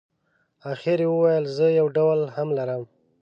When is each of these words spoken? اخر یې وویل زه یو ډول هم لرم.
اخر 0.71 0.97
یې 1.03 1.07
وویل 1.11 1.45
زه 1.57 1.65
یو 1.79 1.87
ډول 1.97 2.19
هم 2.35 2.49
لرم. 2.57 2.83